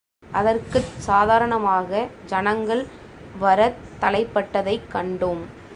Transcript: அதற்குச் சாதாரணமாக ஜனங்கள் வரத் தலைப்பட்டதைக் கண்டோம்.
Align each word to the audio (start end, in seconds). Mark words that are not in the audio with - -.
அதற்குச் 0.31 0.99
சாதாரணமாக 0.99 2.07
ஜனங்கள் 2.25 2.83
வரத் 3.39 3.81
தலைப்பட்டதைக் 4.01 4.89
கண்டோம். 4.93 5.43